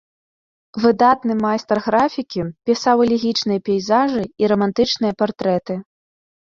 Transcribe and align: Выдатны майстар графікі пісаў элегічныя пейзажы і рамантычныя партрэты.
Выдатны 0.85 1.33
майстар 1.43 1.77
графікі 1.89 2.41
пісаў 2.71 2.97
элегічныя 3.07 3.59
пейзажы 3.71 4.23
і 4.43 4.55
рамантычныя 4.55 5.13
партрэты. 5.23 5.73